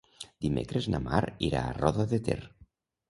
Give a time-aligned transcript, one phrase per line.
[0.45, 2.39] Dimecres na Mar irà a Roda de Ter.